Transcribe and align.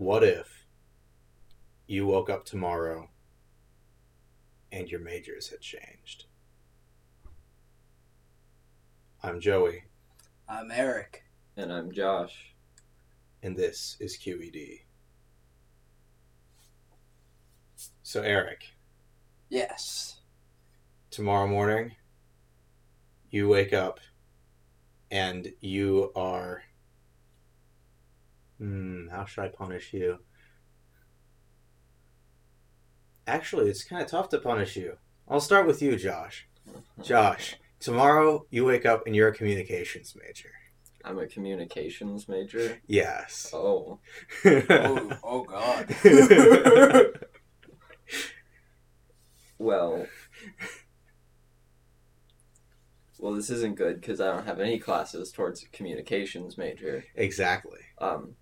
What 0.00 0.24
if 0.24 0.64
you 1.86 2.06
woke 2.06 2.30
up 2.30 2.46
tomorrow 2.46 3.10
and 4.72 4.88
your 4.90 5.00
majors 5.00 5.50
had 5.50 5.60
changed? 5.60 6.24
I'm 9.22 9.40
Joey, 9.42 9.84
I'm 10.48 10.70
Eric. 10.70 11.24
And 11.58 11.70
I'm 11.70 11.92
Josh. 11.92 12.54
and 13.42 13.54
this 13.54 13.98
is 14.00 14.16
QED. 14.16 14.84
So, 18.02 18.22
Eric, 18.22 18.68
Yes. 19.50 20.20
tomorrow 21.10 21.46
morning, 21.46 21.94
you 23.30 23.48
wake 23.48 23.74
up 23.74 24.00
and 25.10 25.52
you 25.60 26.10
are. 26.16 26.62
Hmm, 28.60 29.08
how 29.08 29.24
should 29.24 29.42
I 29.44 29.48
punish 29.48 29.92
you? 29.94 30.18
Actually, 33.26 33.70
it's 33.70 33.82
kind 33.84 34.02
of 34.02 34.08
tough 34.10 34.28
to 34.28 34.38
punish 34.38 34.76
you. 34.76 34.98
I'll 35.28 35.40
start 35.40 35.66
with 35.66 35.80
you, 35.80 35.96
Josh. 35.96 36.46
Josh, 37.02 37.56
tomorrow 37.78 38.44
you 38.50 38.64
wake 38.66 38.84
up 38.84 39.06
and 39.06 39.16
you're 39.16 39.28
a 39.28 39.34
communications 39.34 40.14
major. 40.14 40.50
I'm 41.04 41.18
a 41.18 41.26
communications 41.26 42.28
major. 42.28 42.78
Yes. 42.86 43.50
Oh. 43.54 44.00
Oh, 44.44 45.12
oh 45.24 45.42
God. 45.44 45.94
Well. 49.60 50.06
Well, 53.18 53.34
this 53.34 53.50
isn't 53.50 53.76
good 53.76 54.00
because 54.00 54.18
I 54.22 54.32
don't 54.32 54.46
have 54.46 54.58
any 54.58 54.78
classes 54.78 55.30
towards 55.30 55.62
a 55.62 55.68
communications 55.68 56.56
major. 56.56 57.04
exactly. 57.14 57.80
Um. 57.98 58.36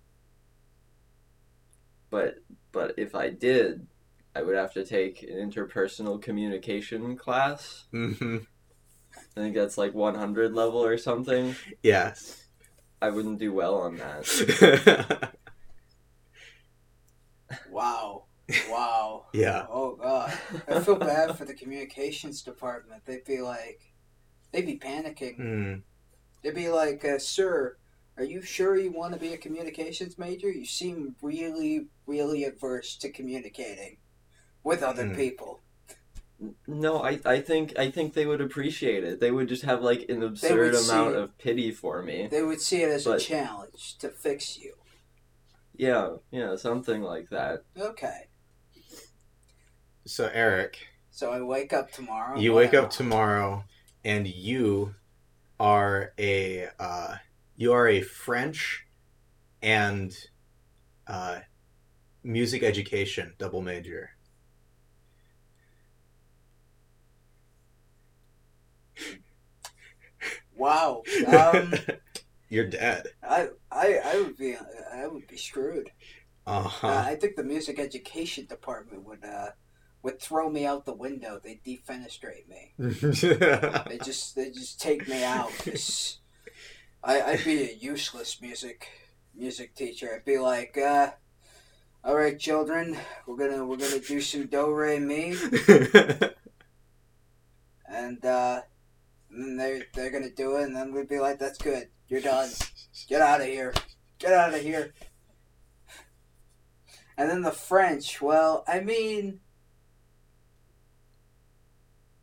But 2.09 2.35
but 2.71 2.93
if 2.97 3.15
I 3.15 3.29
did, 3.29 3.87
I 4.35 4.41
would 4.43 4.55
have 4.55 4.73
to 4.73 4.85
take 4.85 5.23
an 5.23 5.29
interpersonal 5.29 6.21
communication 6.21 7.15
class. 7.17 7.85
hmm 7.91 8.37
I 9.35 9.41
think 9.41 9.55
that's 9.55 9.77
like 9.77 9.93
100 9.93 10.53
level 10.53 10.83
or 10.83 10.97
something. 10.97 11.55
Yes. 11.83 12.45
I 13.01 13.09
wouldn't 13.09 13.39
do 13.39 13.53
well 13.53 13.75
on 13.75 13.97
that. 13.97 15.33
Wow. 17.71 18.25
Wow. 18.69 19.25
yeah. 19.33 19.65
Oh 19.69 19.95
God. 19.95 20.31
I 20.67 20.79
feel 20.79 20.95
bad 20.95 21.37
for 21.37 21.45
the 21.45 21.53
communications 21.53 22.41
department. 22.41 23.03
They'd 23.05 23.23
be 23.25 23.41
like, 23.41 23.81
they'd 24.51 24.65
be 24.65 24.77
panicking. 24.77 25.39
Mm. 25.39 25.81
They'd 26.41 26.55
be 26.55 26.69
like, 26.69 27.03
uh, 27.05 27.19
"Sir, 27.19 27.77
are 28.19 28.25
you 28.25 28.41
sure 28.41 28.77
you 28.77 28.91
want 28.91 29.13
to 29.13 29.19
be 29.19 29.33
a 29.33 29.37
communications 29.37 30.17
major? 30.17 30.51
You 30.51 30.65
seem 30.65 31.15
really, 31.21 31.87
really 32.05 32.43
averse 32.43 32.95
to 32.97 33.09
communicating 33.09 33.97
with 34.63 34.83
other 34.83 35.07
Hmm. 35.07 35.15
people." 35.15 35.61
No, 36.67 37.03
I, 37.03 37.19
I 37.25 37.41
think 37.41 37.77
I 37.77 37.91
think 37.91 38.13
they 38.13 38.25
would 38.25 38.39
appreciate 38.39 39.03
it. 39.03 39.19
They 39.19 39.31
would 39.31 39.49
just 39.49 39.63
have 39.63 39.81
like 39.81 40.05
an 40.09 40.23
absurd 40.23 40.73
amount 40.73 41.15
it. 41.15 41.19
of 41.21 41.37
pity 41.37 41.71
for 41.71 42.01
me. 42.01 42.27
They 42.31 42.43
would 42.43 42.61
see 42.61 42.81
it 42.81 42.89
as 42.89 43.05
a 43.07 43.19
challenge 43.19 43.97
to 43.97 44.09
fix 44.09 44.57
you. 44.57 44.75
Yeah, 45.75 46.15
yeah, 46.31 46.55
something 46.55 47.01
like 47.01 47.29
that. 47.29 47.63
Okay. 47.77 48.27
So, 50.05 50.29
Eric, 50.33 50.77
So 51.11 51.31
I 51.31 51.41
wake 51.41 51.73
up 51.73 51.91
tomorrow. 51.91 52.39
you 52.39 52.53
wake 52.53 52.73
up 52.73 52.89
tomorrow 52.89 53.63
and 54.03 54.25
you 54.27 54.95
are 55.59 56.13
a 56.17 56.67
uh, 56.79 57.15
you 57.59 57.73
are 57.73 57.87
a 57.89 58.01
French 58.01 58.87
and 59.61 60.15
uh, 61.07 61.39
music 62.23 62.63
education 62.63 63.33
double 63.39 63.61
major. 63.61 64.11
Wow. 70.55 71.03
Um, 71.27 71.73
You're 72.49 72.67
dead. 72.67 73.07
I, 73.23 73.49
I, 73.71 73.99
I 74.03 74.21
would 74.21 74.37
be, 74.37 74.55
I 74.93 75.07
would 75.07 75.27
be 75.27 75.37
screwed. 75.37 75.91
Uh, 76.47 76.65
Uh-huh. 76.65 76.87
I 76.87 77.15
think 77.15 77.35
the 77.35 77.43
music 77.43 77.79
education 77.79 78.45
department 78.47 79.03
would, 79.05 79.23
uh, 79.23 79.51
would 80.03 80.19
throw 80.19 80.49
me 80.49 80.65
out 80.65 80.85
the 80.85 80.93
window. 80.93 81.39
They'd 81.43 81.63
defenestrate 81.63 82.47
me. 82.47 82.73
They 83.87 83.99
just, 83.99 84.35
they 84.35 84.49
just 84.51 84.79
take 84.81 85.07
me 85.07 85.23
out. 85.23 85.51
'cause 85.65 86.19
I, 87.03 87.21
I'd 87.21 87.45
be 87.45 87.63
a 87.63 87.73
useless 87.73 88.41
music, 88.41 88.87
music 89.33 89.73
teacher. 89.75 90.09
I'd 90.13 90.25
be 90.25 90.37
like, 90.37 90.77
uh, 90.77 91.11
all 92.03 92.15
right, 92.15 92.37
children, 92.37 92.97
we're 93.25 93.37
gonna, 93.37 93.65
we're 93.65 93.77
gonna 93.77 93.99
do 93.99 94.19
some 94.19 94.47
do 94.47 94.73
re 94.73 94.99
mi, 94.99 95.29
and 97.87 98.23
uh, 98.25 98.61
and 99.31 99.43
then 99.43 99.57
they, 99.57 99.83
they're 99.93 100.11
gonna 100.11 100.29
do 100.29 100.57
it, 100.57 100.63
and 100.63 100.75
then 100.75 100.93
we'd 100.93 101.07
be 101.07 101.19
like, 101.19 101.39
that's 101.39 101.57
good, 101.57 101.87
you're 102.07 102.21
done. 102.21 102.49
Get 103.07 103.21
out 103.21 103.41
of 103.41 103.47
here. 103.47 103.73
Get 104.17 104.33
out 104.33 104.53
of 104.53 104.61
here. 104.61 104.93
And 107.17 107.29
then 107.29 107.41
the 107.41 107.51
French, 107.51 108.21
well, 108.21 108.63
I 108.67 108.79
mean, 108.79 109.39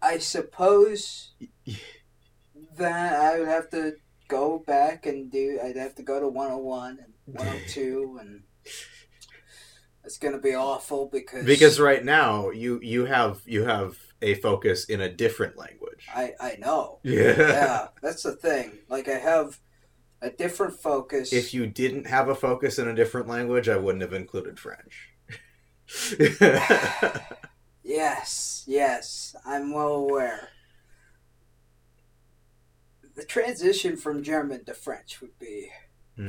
I 0.00 0.18
suppose 0.18 1.32
that 2.76 3.20
I 3.20 3.38
would 3.38 3.48
have 3.48 3.70
to 3.70 3.96
go 4.28 4.62
back 4.66 5.06
and 5.06 5.30
do, 5.30 5.58
I'd 5.62 5.76
have 5.76 5.94
to 5.96 6.02
go 6.02 6.20
to 6.20 6.28
101 6.28 6.98
and 6.98 7.12
102, 7.26 8.18
and 8.20 8.42
it's 10.04 10.18
going 10.18 10.34
to 10.34 10.40
be 10.40 10.54
awful 10.54 11.06
because, 11.06 11.44
because 11.44 11.80
right 11.80 12.04
now 12.04 12.50
you 12.50 12.80
you 12.82 13.06
have 13.06 13.42
you 13.44 13.64
have 13.64 13.98
a 14.22 14.34
focus 14.34 14.84
in 14.86 15.00
a 15.00 15.08
different 15.12 15.56
language. 15.56 16.06
I, 16.14 16.34
I 16.40 16.56
know. 16.56 17.00
Yeah. 17.02 17.36
Yeah, 17.36 17.88
that's 18.02 18.22
the 18.22 18.32
thing. 18.32 18.78
Like, 18.88 19.08
I 19.08 19.18
have 19.18 19.58
a 20.22 20.30
different 20.30 20.74
focus. 20.74 21.32
If 21.32 21.52
you 21.52 21.66
didn't 21.66 22.06
have 22.06 22.28
a 22.28 22.34
focus 22.34 22.78
in 22.78 22.88
a 22.88 22.94
different 22.94 23.28
language, 23.28 23.68
I 23.68 23.76
wouldn't 23.76 24.02
have 24.02 24.12
included 24.12 24.58
French. 24.58 25.10
Yes, 27.86 28.64
yes, 28.66 29.36
I'm 29.46 29.72
well 29.72 29.94
aware. 29.94 30.48
The 33.16 33.24
transition 33.24 33.96
from 33.96 34.22
German 34.22 34.64
to 34.66 34.74
French 34.74 35.20
would 35.20 35.38
be 35.38 35.72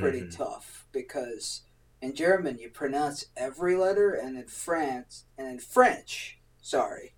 pretty 0.00 0.22
Mhm. 0.22 0.36
tough 0.36 0.86
because 0.92 1.62
in 2.02 2.14
German 2.14 2.58
you 2.58 2.70
pronounce 2.70 3.26
every 3.36 3.76
letter, 3.76 4.12
and 4.12 4.36
in 4.36 4.46
France 4.48 5.24
and 5.36 5.46
in 5.48 5.58
French, 5.58 6.38
sorry, 6.62 7.14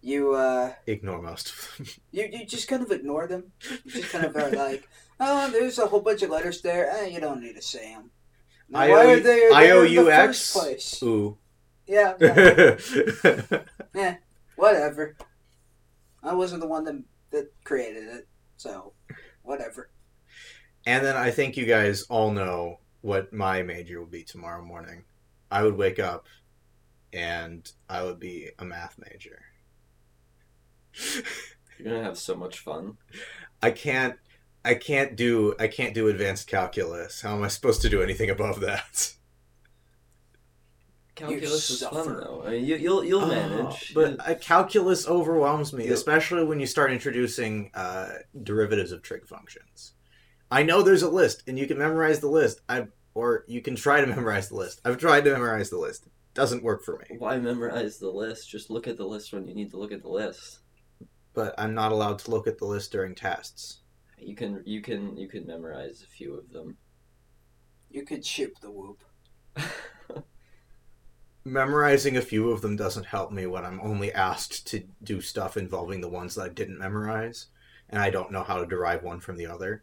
you 0.00 0.34
uh, 0.34 0.74
Ignore 0.86 1.20
most 1.22 1.50
of 1.50 1.56
them. 1.78 1.86
you 2.12 2.28
you 2.32 2.46
just 2.46 2.68
kind 2.68 2.82
of 2.82 2.90
ignore 2.92 3.26
them. 3.26 3.52
You 3.84 3.90
just 3.90 4.10
kind 4.12 4.24
of 4.24 4.36
are 4.36 4.50
like, 4.50 4.88
oh, 5.20 5.50
there's 5.50 5.78
a 5.78 5.86
whole 5.86 6.00
bunch 6.00 6.22
of 6.22 6.30
letters 6.30 6.60
there. 6.62 6.88
Eh, 6.90 7.06
you 7.06 7.20
don't 7.20 7.40
need 7.42 7.56
to 7.56 7.62
say 7.62 7.92
them. 7.94 8.10
I 8.72 8.88
Why 8.90 9.04
O- 9.06 9.10
are 9.14 9.20
they 9.20 9.50
I 9.50 9.70
O 9.70 9.82
U 9.82 10.10
X. 10.10 10.52
place? 10.52 11.02
Ooh. 11.02 11.38
Yeah, 11.86 12.14
yeah. 12.20 12.76
Eh, 13.94 14.14
whatever. 14.56 15.16
I 16.22 16.34
wasn't 16.34 16.60
the 16.60 16.68
one 16.68 16.84
that 16.84 17.02
that 17.30 17.50
created 17.64 18.04
it, 18.08 18.28
so 18.56 18.92
whatever. 19.48 19.90
and 20.86 21.04
then 21.04 21.16
I 21.16 21.30
think 21.30 21.56
you 21.56 21.66
guys 21.66 22.02
all 22.04 22.30
know 22.30 22.80
what 23.00 23.32
my 23.32 23.62
major 23.62 24.00
would 24.00 24.10
be 24.10 24.22
tomorrow 24.24 24.64
morning. 24.64 25.04
I 25.50 25.62
would 25.62 25.76
wake 25.76 25.98
up 25.98 26.26
and 27.12 27.70
I 27.88 28.02
would 28.02 28.18
be 28.20 28.50
a 28.58 28.64
math 28.64 28.96
major. 28.98 29.40
You're 31.78 31.88
gonna 31.94 32.02
have 32.04 32.18
so 32.18 32.34
much 32.34 32.58
fun. 32.58 32.98
I 33.62 33.70
can't 33.70 34.16
I 34.64 34.74
can't 34.74 35.16
do 35.16 35.54
I 35.58 35.68
can't 35.68 35.94
do 35.94 36.08
advanced 36.08 36.48
calculus. 36.48 37.22
How 37.22 37.34
am 37.36 37.42
I 37.44 37.48
supposed 37.48 37.82
to 37.82 37.88
do 37.88 38.02
anything 38.02 38.30
above 38.30 38.60
that? 38.60 39.14
Calculus 41.18 41.70
is 41.70 41.82
fun 41.82 42.16
though. 42.16 42.44
I 42.46 42.50
mean, 42.50 42.64
you, 42.64 42.76
you'll 42.76 43.04
you'll 43.04 43.26
manage. 43.26 43.92
Oh, 43.96 44.16
but 44.16 44.28
uh, 44.28 44.34
calculus 44.36 45.06
overwhelms 45.08 45.72
me, 45.72 45.86
Yeah. 45.86 45.92
especially 45.92 46.44
when 46.44 46.60
you 46.60 46.66
start 46.66 46.92
introducing 46.92 47.70
uh, 47.74 48.10
derivatives 48.42 48.92
of 48.92 49.02
trig 49.02 49.26
functions. 49.26 49.92
I 50.50 50.62
know 50.62 50.82
there's 50.82 51.02
a 51.02 51.10
list, 51.10 51.42
and 51.48 51.58
you 51.58 51.66
can 51.66 51.76
memorize 51.78 52.20
the 52.20 52.28
list. 52.28 52.60
I 52.68 52.86
or 53.14 53.44
you 53.48 53.60
can 53.60 53.74
try 53.74 54.00
to 54.00 54.06
memorize 54.06 54.48
the 54.48 54.54
list. 54.56 54.80
I've 54.84 54.98
tried 54.98 55.24
to 55.24 55.32
memorize 55.32 55.70
the 55.70 55.78
list. 55.78 56.06
Doesn't 56.34 56.62
work 56.62 56.84
for 56.84 56.98
me. 56.98 57.16
why 57.18 57.36
memorize 57.38 57.98
the 57.98 58.10
list? 58.10 58.48
Just 58.48 58.70
look 58.70 58.86
at 58.86 58.96
the 58.96 59.04
list 59.06 59.32
when 59.32 59.48
you 59.48 59.54
need 59.56 59.72
to 59.72 59.76
look 59.76 59.90
at 59.90 60.02
the 60.02 60.08
list. 60.08 60.60
But 61.34 61.52
I'm 61.58 61.74
not 61.74 61.90
allowed 61.90 62.20
to 62.20 62.30
look 62.30 62.46
at 62.46 62.58
the 62.58 62.64
list 62.64 62.92
during 62.92 63.16
tests. 63.16 63.80
You 64.18 64.36
can 64.36 64.62
you 64.64 64.80
can 64.82 65.16
you 65.16 65.28
can 65.28 65.46
memorize 65.46 66.02
a 66.02 66.06
few 66.06 66.34
of 66.38 66.50
them. 66.52 66.76
You 67.90 68.04
could 68.04 68.24
ship 68.24 68.54
the 68.60 68.70
whoop. 68.70 69.02
Memorizing 71.48 72.16
a 72.16 72.22
few 72.22 72.50
of 72.50 72.60
them 72.60 72.76
doesn't 72.76 73.06
help 73.06 73.32
me 73.32 73.46
when 73.46 73.64
I'm 73.64 73.80
only 73.80 74.12
asked 74.12 74.66
to 74.68 74.84
do 75.02 75.22
stuff 75.22 75.56
involving 75.56 76.02
the 76.02 76.08
ones 76.08 76.34
that 76.34 76.42
I 76.42 76.48
didn't 76.50 76.78
memorize, 76.78 77.46
and 77.88 78.02
I 78.02 78.10
don't 78.10 78.30
know 78.30 78.42
how 78.42 78.58
to 78.58 78.66
derive 78.66 79.02
one 79.02 79.20
from 79.20 79.38
the 79.38 79.46
other. 79.46 79.82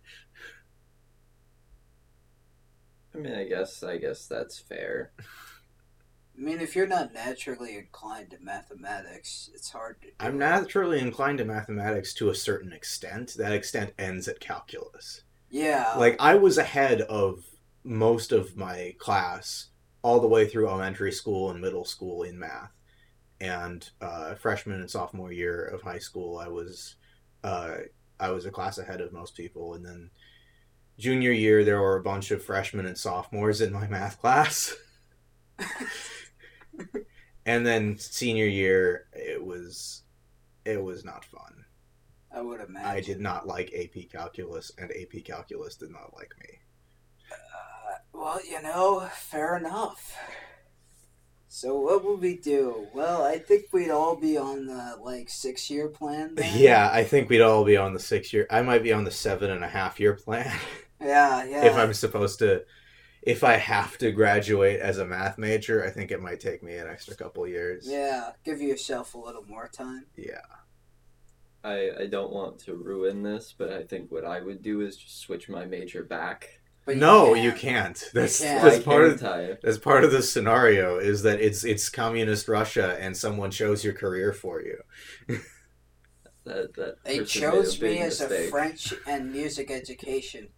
I 3.16 3.18
mean, 3.18 3.34
I 3.34 3.46
guess 3.46 3.82
I 3.82 3.98
guess 3.98 4.28
that's 4.28 4.60
fair. 4.60 5.12
I 5.20 6.42
mean, 6.42 6.60
if 6.60 6.76
you're 6.76 6.86
not 6.86 7.14
naturally 7.14 7.78
inclined 7.78 8.32
to 8.32 8.38
mathematics, 8.40 9.50
it's 9.56 9.72
hard 9.72 10.02
to. 10.02 10.08
Do 10.08 10.14
I'm 10.20 10.38
naturally 10.38 11.00
inclined 11.00 11.40
to 11.40 11.46
mathematics 11.46 12.14
to 12.16 12.30
a 12.30 12.36
certain 12.36 12.74
extent. 12.74 13.36
That 13.38 13.54
extent 13.54 13.94
ends 13.98 14.28
at 14.28 14.40
calculus. 14.40 15.24
Yeah. 15.50 15.96
Like 15.98 16.18
I 16.20 16.36
was 16.36 16.60
ahead 16.60 17.02
of 17.02 17.46
most 17.84 18.32
of 18.32 18.56
my 18.56 18.94
class 19.00 19.70
all 20.06 20.20
the 20.20 20.28
way 20.28 20.46
through 20.46 20.70
elementary 20.70 21.12
school 21.12 21.50
and 21.50 21.60
middle 21.60 21.84
school 21.84 22.22
in 22.22 22.38
math. 22.38 22.72
And 23.42 23.90
uh, 24.00 24.36
freshman 24.36 24.80
and 24.80 24.90
sophomore 24.90 25.32
year 25.32 25.66
of 25.66 25.82
high 25.82 25.98
school, 25.98 26.38
I 26.38 26.48
was 26.48 26.98
uh, 27.44 27.78
I 28.20 28.30
was 28.30 28.46
a 28.46 28.52
class 28.52 28.78
ahead 28.78 29.02
of 29.02 29.12
most 29.12 29.36
people. 29.36 29.74
And 29.74 29.84
then 29.84 30.12
junior 31.00 31.32
year, 31.32 31.64
there 31.64 31.82
were 31.82 31.98
a 31.98 32.04
bunch 32.04 32.30
of 32.30 32.44
freshmen 32.44 32.86
and 32.86 32.96
sophomores 32.96 33.62
in 33.62 33.74
my 33.74 33.88
math 33.88 34.22
class. 34.22 34.76
and 37.48 37.66
then 37.66 37.98
senior 37.98 38.46
year, 38.46 39.08
it 39.12 39.44
was 39.44 40.04
it 40.66 40.84
was 40.84 41.04
not 41.04 41.26
fun. 41.26 41.66
I 42.32 42.42
would 42.42 42.62
imagine. 42.62 42.88
I 42.88 43.02
did 43.02 43.20
not 43.20 43.48
like 43.48 43.74
AP 43.74 44.12
calculus, 44.12 44.72
and 44.78 44.92
AP 44.92 45.24
calculus 45.24 45.78
did 45.78 45.90
not 45.90 46.14
like 46.16 46.32
me. 46.40 46.60
Well, 48.18 48.40
you 48.50 48.62
know, 48.62 49.10
fair 49.14 49.58
enough. 49.58 50.16
So 51.48 51.80
what 51.80 52.04
would 52.04 52.20
we 52.20 52.38
do? 52.38 52.88
Well, 52.94 53.24
I 53.24 53.40
think 53.40 53.66
we'd 53.72 53.90
all 53.90 54.16
be 54.16 54.38
on 54.38 54.66
the 54.66 54.98
like 55.02 55.30
six 55.30 55.70
year 55.70 55.88
plan. 55.88 56.36
Then. 56.36 56.52
Yeah, 56.58 56.90
I 56.92 57.04
think 57.04 57.30
we'd 57.30 57.42
all 57.42 57.64
be 57.64 57.78
on 57.78 57.94
the 57.94 58.00
six 58.00 58.34
year. 58.34 58.46
I 58.50 58.62
might 58.62 58.84
be 58.84 58.92
on 58.94 59.04
the 59.06 59.12
seven 59.12 59.52
and 59.52 59.64
a 59.64 59.68
half 59.68 60.00
year 60.00 60.14
plan 60.14 60.52
Yeah, 61.02 61.44
yeah. 61.46 61.66
if 61.66 61.76
I'm 61.76 61.94
supposed 61.94 62.40
to. 62.40 62.66
If 63.22 63.44
I 63.44 63.54
have 63.54 63.98
to 64.00 64.12
graduate 64.12 64.80
as 64.80 65.00
a 65.00 65.06
math 65.06 65.38
major, 65.40 65.84
I 65.84 65.90
think 65.90 66.12
it 66.12 66.22
might 66.22 66.40
take 66.40 66.62
me 66.62 66.76
an 66.76 66.88
extra 66.88 67.16
couple 67.16 67.48
years. 67.48 67.88
Yeah, 67.90 68.32
give 68.44 68.62
yourself 68.62 69.16
a 69.16 69.18
little 69.18 69.44
more 69.46 69.68
time. 69.68 70.06
Yeah. 70.16 70.42
I 71.64 71.92
I 72.02 72.06
don't 72.08 72.32
want 72.32 72.60
to 72.60 72.76
ruin 72.76 73.24
this, 73.24 73.54
but 73.58 73.72
I 73.74 73.84
think 73.84 74.12
what 74.12 74.26
I 74.26 74.42
would 74.42 74.62
do 74.62 74.82
is 74.82 74.96
just 74.98 75.20
switch 75.20 75.50
my 75.50 75.66
major 75.66 76.04
back. 76.04 76.62
But 76.86 76.98
no, 76.98 77.34
can't. 77.34 77.44
you 77.44 77.52
can't. 77.52 78.10
That's 78.14 78.40
can't. 78.42 78.62
That's 78.62 78.84
part 78.84 79.06
of 79.06 79.20
can't 79.20 79.34
I? 79.34 79.58
that's 79.64 79.80
part 79.80 80.04
of 80.04 80.12
the 80.12 80.22
scenario 80.22 80.98
is 80.98 81.24
that 81.24 81.42
it's 81.42 81.64
it's 81.64 81.90
communist 81.90 82.48
Russia 82.48 82.96
and 83.00 83.18
someone 83.18 83.50
chose 83.52 83.84
your 83.84 83.94
career 83.94 84.34
for 84.34 84.62
you. 84.62 84.82
That 86.46 86.76
that 86.76 87.04
They 87.04 87.24
chose 87.24 87.76
big 87.76 87.94
me 87.94 88.02
as 88.02 88.22
a. 88.22 88.50
French 88.50 88.94
and 89.08 89.32
music 89.32 89.72
education 89.72 90.50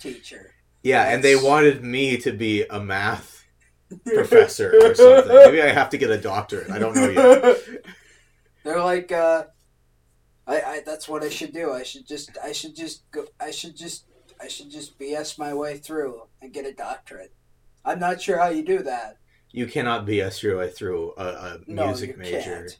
teacher. 0.00 0.54
Yeah, 0.82 1.04
and 1.04 1.22
they 1.22 1.36
wanted 1.36 1.84
me 1.84 2.16
to 2.18 2.32
be 2.32 2.64
a 2.64 2.80
math 2.80 3.44
professor 4.04 4.74
or 4.82 4.94
something. 4.94 5.28
Maybe 5.32 5.62
I 5.62 5.68
have 5.68 5.90
to 5.90 5.98
get 5.98 6.10
a 6.10 6.20
doctorate. 6.20 6.70
I 6.70 6.78
don't 6.78 6.94
know 6.94 7.08
yet. 7.08 7.58
They're 8.64 8.82
like, 8.82 9.12
uh, 9.12 9.44
I, 10.46 10.60
I, 10.60 10.82
that's 10.84 11.08
what 11.08 11.22
I 11.22 11.28
should 11.28 11.52
do. 11.52 11.72
I 11.72 11.84
should 11.84 12.06
just, 12.06 12.36
I 12.42 12.52
should 12.52 12.74
just 12.74 13.08
go, 13.10 13.24
I 13.40 13.50
should 13.50 13.76
just, 13.76 14.04
I 14.40 14.48
should 14.48 14.70
just 14.70 14.98
BS 14.98 15.38
my 15.38 15.52
way 15.54 15.78
through 15.78 16.22
and 16.40 16.52
get 16.52 16.66
a 16.66 16.72
doctorate. 16.72 17.32
I'm 17.84 17.98
not 17.98 18.20
sure 18.20 18.38
how 18.38 18.48
you 18.48 18.64
do 18.64 18.82
that. 18.82 19.18
You 19.50 19.66
cannot 19.66 20.06
BS 20.06 20.42
your 20.42 20.58
way 20.58 20.70
through 20.70 21.14
a, 21.16 21.24
a 21.24 21.58
No, 21.66 21.86
music 21.86 22.10
you 22.10 22.16
major. 22.18 22.40
can't. 22.40 22.78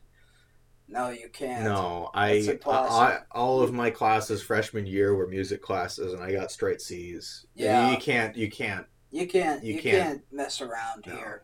No, 0.91 1.11
you 1.11 1.29
can't. 1.31 1.65
No, 1.65 2.11
I, 2.15 2.41
That's 2.41 2.67
I, 2.67 3.19
all 3.33 3.61
of 3.63 3.73
my 3.75 3.91
classes 3.91 4.43
freshman 4.43 4.87
year 4.87 5.15
were 5.15 5.27
music 5.27 5.63
classes, 5.63 6.15
and 6.15 6.23
I 6.23 6.33
got 6.33 6.51
straight 6.51 6.81
C's. 6.81 7.45
Yeah. 7.55 7.91
you 7.91 7.99
can't, 7.99 8.37
you 8.37 8.51
can't. 8.51 8.87
You 9.11 9.27
can't, 9.27 9.63
You 9.65 9.75
you, 9.75 9.81
can't. 9.83 10.03
can't. 10.03 10.23
mess 10.33 10.61
around 10.61 11.05
No. 11.07 11.15
here. 11.17 11.43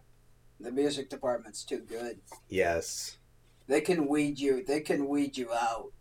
The 0.61 0.71
music 0.71 1.11
department's 1.11 1.65
too 1.65 1.81
good. 1.81 2.21
Yes, 2.49 3.19
They 3.67 3.81
can 3.81 4.07
weed 4.07 4.39
you. 4.39 4.63
They 4.65 4.81
can 4.81 5.09
weed 5.09 5.37
you 5.37 5.53
out. 5.53 5.93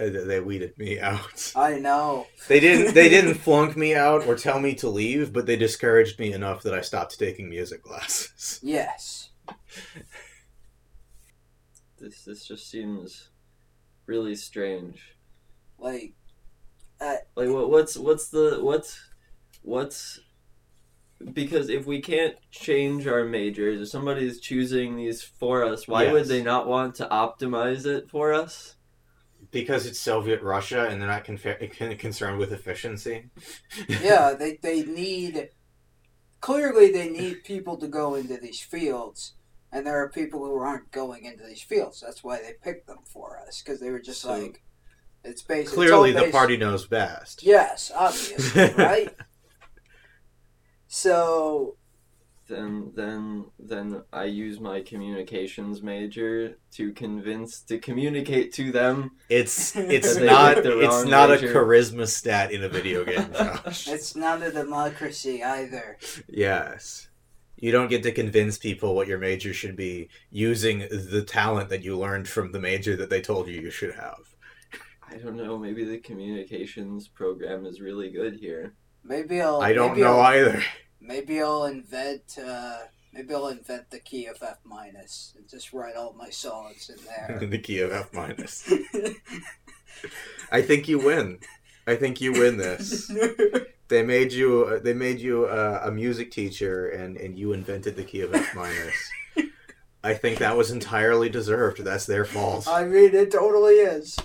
Uh, 0.00 0.04
they 0.08 0.24
they 0.24 0.40
weeded 0.40 0.76
me 0.78 0.98
out. 0.98 1.52
I 1.56 1.78
know. 1.78 2.26
They 2.48 2.58
didn't. 2.60 2.94
They 2.94 3.08
didn't 3.16 3.34
flunk 3.34 3.76
me 3.76 3.94
out 3.94 4.26
or 4.26 4.34
tell 4.34 4.58
me 4.60 4.74
to 4.76 4.88
leave, 4.88 5.32
but 5.32 5.46
they 5.46 5.56
discouraged 5.56 6.18
me 6.18 6.32
enough 6.32 6.62
that 6.62 6.74
I 6.74 6.80
stopped 6.80 7.18
taking 7.18 7.48
music 7.50 7.82
classes. 7.82 8.60
Yes. 8.64 9.30
This 11.98 12.24
this 12.24 12.46
just 12.46 12.70
seems 12.70 13.28
really 14.06 14.34
strange. 14.34 15.00
Like, 15.78 16.14
Like 17.00 17.48
what 17.50 17.70
what's 17.70 17.96
what's 17.96 18.28
the 18.28 18.58
what's 18.62 18.98
what's 19.62 20.20
because 21.34 21.68
if 21.68 21.84
we 21.86 22.00
can't 22.00 22.36
change 22.50 23.06
our 23.06 23.24
majors, 23.24 23.80
if 23.82 23.88
somebody's 23.88 24.40
choosing 24.40 24.96
these 24.96 25.22
for 25.22 25.64
us, 25.64 25.86
why 25.86 26.04
Yes. 26.04 26.12
would 26.14 26.26
they 26.26 26.42
not 26.42 26.66
want 26.66 26.94
to 26.96 27.06
optimize 27.08 27.84
it 27.84 28.08
for 28.08 28.32
us? 28.32 28.76
Because 29.50 29.86
it's 29.86 29.98
Soviet 29.98 30.42
Russia, 30.42 30.86
and 30.88 31.00
they're 31.00 31.08
not 31.08 31.24
concerned 31.98 32.38
with 32.38 32.52
efficiency. 32.52 33.30
yeah, 33.88 34.34
they, 34.38 34.58
they 34.62 34.82
need 34.82 35.50
clearly 36.40 36.90
they 36.90 37.08
need 37.08 37.44
people 37.44 37.76
to 37.78 37.88
go 37.88 38.14
into 38.14 38.36
these 38.36 38.60
fields, 38.60 39.34
and 39.72 39.86
there 39.86 40.00
are 40.02 40.08
people 40.08 40.44
who 40.44 40.56
aren't 40.58 40.90
going 40.90 41.24
into 41.24 41.44
these 41.44 41.62
fields. 41.62 42.00
That's 42.00 42.24
why 42.24 42.38
they 42.38 42.54
picked 42.62 42.86
them 42.86 43.00
for 43.04 43.38
us 43.46 43.62
because 43.62 43.80
they 43.80 43.90
were 43.90 44.00
just 44.00 44.22
So- 44.22 44.32
like 44.38 44.62
it's 45.22 45.42
basically 45.42 45.86
Clearly, 45.86 46.10
it's 46.12 46.24
the 46.24 46.32
party 46.32 46.56
knows 46.56 46.86
best. 46.86 47.42
Yes, 47.42 47.92
obviously, 47.94 48.72
right? 48.78 49.14
So 50.86 51.76
Then 52.50 52.90
then 52.96 53.44
then 53.60 54.02
I 54.12 54.24
use 54.24 54.58
my 54.58 54.80
communications 54.82 55.82
major 55.84 56.58
to 56.72 56.92
convince 56.92 57.60
to 57.62 57.78
communicate 57.78 58.52
to 58.54 58.72
them. 58.72 59.12
It's 59.28 59.76
it's 59.96 60.16
They 60.16 60.26
not 60.26 60.58
it's 60.58 60.66
wrong 60.66 61.10
not 61.10 61.30
a 61.30 61.36
charisma 61.36 62.08
stat 62.08 62.50
in 62.50 62.64
a 62.64 62.68
video 62.68 63.04
game, 63.04 63.32
Josh. 63.38 63.86
it's 63.86 64.16
not 64.16 64.42
a 64.42 64.50
democracy 64.50 65.44
either. 65.44 65.96
yes. 66.28 67.06
You 67.56 67.70
don't 67.72 67.88
get 67.88 68.02
to 68.04 68.12
convince 68.12 68.58
people 68.58 68.94
what 68.96 69.06
your 69.06 69.18
major 69.18 69.52
should 69.52 69.76
be 69.76 70.08
using 70.30 70.78
the 70.90 71.22
talent 71.22 71.68
that 71.68 71.84
you 71.84 71.96
learned 71.96 72.26
from 72.26 72.52
the 72.52 72.58
major 72.58 72.96
that 72.96 73.10
they 73.10 73.20
told 73.20 73.46
you 73.48 73.60
you 73.60 73.70
should 73.70 73.94
have. 73.94 74.34
I 75.08 75.18
don't 75.18 75.36
know, 75.36 75.56
maybe 75.58 75.84
the 75.84 75.98
communications 75.98 77.06
program 77.06 77.66
is 77.66 77.80
really 77.80 78.10
good 78.10 78.34
here. 78.34 78.74
Maybe 79.04 79.40
I'll. 79.40 79.60
I 79.60 79.72
don't 79.72 79.98
know 79.98 80.18
I'll, 80.18 80.34
either. 80.34 80.62
Maybe 81.10 81.42
I'll 81.42 81.64
invent. 81.64 82.38
Uh, 82.38 82.76
maybe 83.12 83.34
I'll 83.34 83.48
invent 83.48 83.90
the 83.90 83.98
key 83.98 84.26
of 84.26 84.40
F 84.40 84.58
minus 84.62 85.34
and 85.36 85.48
just 85.48 85.72
write 85.72 85.96
all 85.96 86.14
my 86.16 86.30
songs 86.30 86.88
in 86.88 87.04
there. 87.04 87.48
the 87.50 87.58
key 87.58 87.80
of 87.80 87.90
F 87.90 88.12
minus. 88.12 88.72
I 90.52 90.62
think 90.62 90.86
you 90.86 91.00
win. 91.00 91.40
I 91.84 91.96
think 91.96 92.20
you 92.20 92.32
win 92.32 92.56
this. 92.56 93.12
They 93.88 94.04
made 94.04 94.32
you. 94.32 94.78
They 94.78 94.94
made 94.94 95.18
you 95.18 95.46
uh, 95.46 95.82
a 95.82 95.90
music 95.90 96.30
teacher, 96.30 96.90
and 96.90 97.16
and 97.16 97.36
you 97.36 97.52
invented 97.52 97.96
the 97.96 98.04
key 98.04 98.20
of 98.20 98.32
F 98.32 98.54
minus. 98.54 98.94
I 100.04 100.14
think 100.14 100.38
that 100.38 100.56
was 100.56 100.70
entirely 100.70 101.28
deserved. 101.28 101.82
That's 101.82 102.06
their 102.06 102.24
fault. 102.24 102.68
I 102.68 102.84
mean, 102.84 103.12
it 103.16 103.32
totally 103.32 103.74
is. 103.74 104.16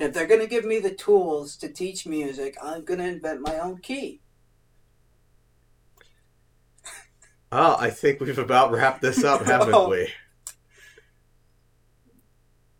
If 0.00 0.12
they're 0.12 0.26
gonna 0.26 0.48
give 0.48 0.64
me 0.64 0.80
the 0.80 0.90
tools 0.90 1.54
to 1.58 1.68
teach 1.68 2.04
music, 2.04 2.56
I'm 2.60 2.84
gonna 2.84 3.04
invent 3.04 3.42
my 3.42 3.60
own 3.60 3.78
key. 3.78 4.21
Oh, 7.54 7.76
I 7.78 7.90
think 7.90 8.20
we've 8.20 8.38
about 8.38 8.72
wrapped 8.72 9.02
this 9.02 9.22
up, 9.24 9.42
haven't 9.44 9.74
Oh. 9.74 9.90
we? 9.90 10.08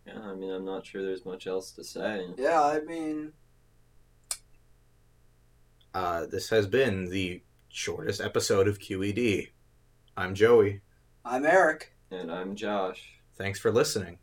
Yeah, 0.06 0.18
I 0.20 0.34
mean 0.34 0.50
I'm 0.50 0.64
not 0.64 0.86
sure 0.86 1.02
there's 1.02 1.24
much 1.26 1.46
else 1.46 1.70
to 1.72 1.84
say. 1.84 2.26
Yeah, 2.38 2.62
I 2.62 2.80
mean, 2.80 3.32
Uh, 5.94 6.24
this 6.24 6.48
has 6.48 6.66
been 6.66 7.10
the 7.10 7.42
shortest 7.68 8.20
episode 8.22 8.66
of 8.66 8.78
QED. 8.78 9.50
I'm 10.16 10.34
Joey. 10.34 10.80
I'm 11.22 11.44
Eric. 11.44 11.92
And 12.10 12.32
I'm 12.32 12.56
Josh. 12.56 13.20
Thanks 13.36 13.58
for 13.58 13.70
listening. 13.70 14.18